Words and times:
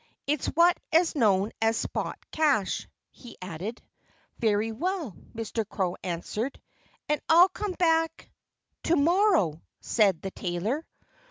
It's 0.25 0.47
what 0.47 0.75
is 0.91 1.13
known 1.15 1.51
as 1.61 1.77
'spot 1.77 2.17
cash,'" 2.31 2.87
he 3.11 3.37
added. 3.39 3.83
"Very 4.39 4.71
well!" 4.71 5.15
Mr. 5.35 5.63
Crow 5.63 5.95
answered. 6.03 6.59
"And 7.07 7.21
I'll 7.29 7.49
come 7.49 7.73
back" 7.73 8.31
"To 8.85 8.95
morrow!" 8.95 9.61
said 9.79 10.23
the 10.23 10.31
tailor. 10.31 10.87